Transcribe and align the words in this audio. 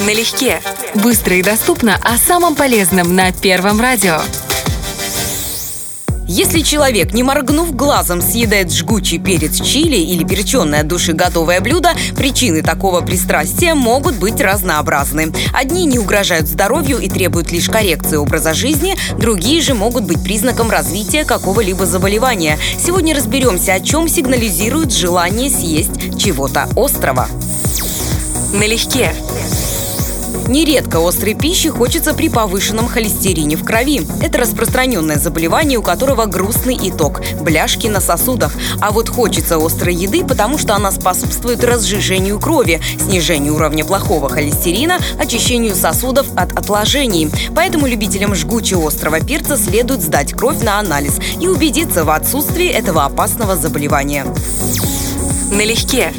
Налегке. 0.00 0.60
Быстро 0.94 1.36
и 1.36 1.42
доступно 1.42 1.98
о 2.02 2.18
самом 2.18 2.54
полезном 2.54 3.14
на 3.14 3.32
Первом 3.32 3.80
радио. 3.80 4.20
Если 6.28 6.60
человек, 6.60 7.14
не 7.14 7.22
моргнув 7.22 7.74
глазом, 7.74 8.20
съедает 8.20 8.72
жгучий 8.72 9.18
перец 9.18 9.60
чили 9.60 9.96
или 9.96 10.24
перченое 10.24 10.80
от 10.80 10.88
души 10.88 11.12
готовое 11.12 11.60
блюдо, 11.60 11.92
причины 12.16 12.62
такого 12.62 13.00
пристрастия 13.00 13.74
могут 13.74 14.16
быть 14.16 14.40
разнообразны. 14.40 15.32
Одни 15.54 15.86
не 15.86 15.98
угрожают 15.98 16.48
здоровью 16.48 16.98
и 16.98 17.08
требуют 17.08 17.52
лишь 17.52 17.68
коррекции 17.68 18.16
образа 18.16 18.54
жизни, 18.54 18.96
другие 19.18 19.62
же 19.62 19.74
могут 19.74 20.04
быть 20.04 20.22
признаком 20.22 20.68
развития 20.68 21.24
какого-либо 21.24 21.86
заболевания. 21.86 22.58
Сегодня 22.84 23.14
разберемся, 23.14 23.74
о 23.74 23.80
чем 23.80 24.08
сигнализирует 24.08 24.92
желание 24.92 25.48
съесть 25.48 26.18
чего-то 26.18 26.68
острого. 26.76 27.28
Налегке. 28.52 29.14
Нередко 30.48 31.06
острой 31.06 31.34
пищи 31.34 31.68
хочется 31.68 32.14
при 32.14 32.28
повышенном 32.28 32.86
холестерине 32.86 33.56
в 33.56 33.64
крови. 33.64 34.06
Это 34.22 34.38
распространенное 34.38 35.16
заболевание, 35.16 35.78
у 35.78 35.82
которого 35.82 36.26
грустный 36.26 36.78
итог– 36.82 37.20
бляшки 37.40 37.88
на 37.88 38.00
сосудах. 38.00 38.52
А 38.80 38.92
вот 38.92 39.08
хочется 39.08 39.56
острой 39.56 39.94
еды, 39.94 40.24
потому 40.24 40.56
что 40.56 40.74
она 40.76 40.92
способствует 40.92 41.64
разжижению 41.64 42.38
крови, 42.38 42.80
снижению 43.00 43.56
уровня 43.56 43.84
плохого 43.84 44.28
холестерина, 44.28 44.98
очищению 45.18 45.74
сосудов 45.74 46.26
от 46.36 46.56
отложений. 46.56 47.30
Поэтому 47.54 47.86
любителям 47.86 48.34
жгучего 48.34 48.86
острого 48.86 49.20
перца 49.20 49.56
следует 49.56 50.02
сдать 50.02 50.32
кровь 50.32 50.62
на 50.62 50.78
анализ 50.78 51.18
и 51.40 51.48
убедиться 51.48 52.04
в 52.04 52.10
отсутствии 52.10 52.68
этого 52.68 53.04
опасного 53.04 53.56
заболевания. 53.56 54.24
Налегке. 55.50 56.12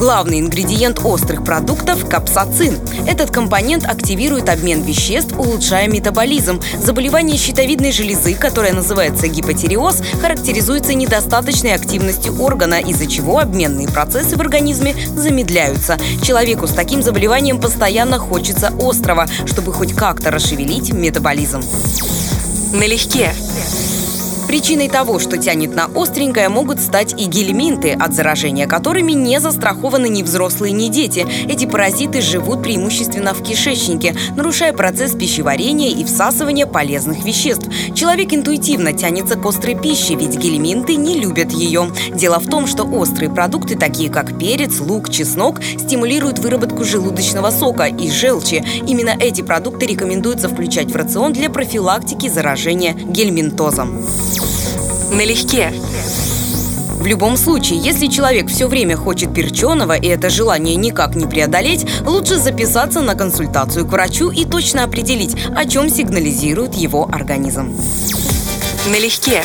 Главный 0.00 0.40
ингредиент 0.40 1.04
острых 1.04 1.44
продуктов– 1.44 2.08
капсацин. 2.08 2.78
Этот 3.06 3.30
компонент 3.30 3.84
активирует 3.84 4.48
обмен 4.48 4.80
веществ, 4.80 5.38
улучшая 5.38 5.88
метаболизм. 5.88 6.58
Заболевание 6.82 7.36
щитовидной 7.36 7.92
железы, 7.92 8.32
которое 8.32 8.72
называется 8.72 9.28
гипотереоз, 9.28 10.02
характеризуется 10.22 10.94
недостаточной 10.94 11.74
активностью 11.74 12.40
органа, 12.40 12.80
из-за 12.80 13.06
чего 13.06 13.40
обменные 13.40 13.88
процессы 13.88 14.36
в 14.38 14.40
организме 14.40 14.96
замедляются. 15.14 15.98
Человеку 16.22 16.66
с 16.66 16.72
таким 16.72 17.02
заболеванием 17.02 17.60
постоянно 17.60 18.18
хочется 18.18 18.72
острого, 18.80 19.26
чтобы 19.44 19.74
хоть 19.74 19.92
как-то 19.92 20.30
расшевелить 20.30 20.94
метаболизм. 20.94 21.60
Налегке. 22.72 23.34
Причиной 24.50 24.88
того, 24.88 25.20
что 25.20 25.38
тянет 25.38 25.76
на 25.76 25.84
остренькое, 25.94 26.48
могут 26.48 26.80
стать 26.80 27.12
и 27.12 27.26
гельминты, 27.26 27.92
от 27.92 28.14
заражения 28.14 28.66
которыми 28.66 29.12
не 29.12 29.38
застрахованы 29.38 30.08
ни 30.08 30.24
взрослые, 30.24 30.72
ни 30.72 30.88
дети. 30.88 31.24
Эти 31.48 31.66
паразиты 31.66 32.20
живут 32.20 32.60
преимущественно 32.60 33.32
в 33.32 33.44
кишечнике, 33.44 34.16
нарушая 34.34 34.72
процесс 34.72 35.12
пищеварения 35.12 35.90
и 35.90 36.02
всасывания 36.02 36.66
полезных 36.66 37.24
веществ. 37.24 37.68
Человек 37.94 38.34
интуитивно 38.34 38.92
тянется 38.92 39.36
к 39.36 39.46
острой 39.46 39.76
пище, 39.76 40.16
ведь 40.16 40.36
гельминты 40.36 40.96
не 40.96 41.20
любят 41.20 41.52
ее. 41.52 41.88
Дело 42.12 42.40
в 42.40 42.48
том, 42.48 42.66
что 42.66 42.82
острые 42.82 43.30
продукты, 43.30 43.76
такие 43.76 44.10
как 44.10 44.36
перец, 44.36 44.80
лук, 44.80 45.10
чеснок, 45.10 45.60
стимулируют 45.62 46.40
выработку 46.40 46.82
желудочного 46.82 47.52
сока 47.52 47.84
и 47.84 48.10
желчи. 48.10 48.64
Именно 48.84 49.14
эти 49.20 49.42
продукты 49.42 49.86
рекомендуется 49.86 50.48
включать 50.48 50.90
в 50.90 50.96
рацион 50.96 51.32
для 51.32 51.50
профилактики 51.50 52.28
заражения 52.28 52.94
гельминтозом. 52.94 54.00
Налегке. 55.12 55.72
В 57.00 57.06
любом 57.06 57.36
случае, 57.36 57.80
если 57.80 58.06
человек 58.06 58.48
все 58.48 58.68
время 58.68 58.96
хочет 58.96 59.34
перченого 59.34 59.94
и 59.94 60.06
это 60.06 60.30
желание 60.30 60.76
никак 60.76 61.16
не 61.16 61.26
преодолеть, 61.26 61.84
лучше 62.06 62.38
записаться 62.38 63.00
на 63.00 63.14
консультацию 63.14 63.86
к 63.86 63.90
врачу 63.90 64.30
и 64.30 64.44
точно 64.44 64.84
определить, 64.84 65.36
о 65.56 65.64
чем 65.64 65.90
сигнализирует 65.90 66.74
его 66.74 67.08
организм. 67.10 67.74
Налегке. 68.86 69.42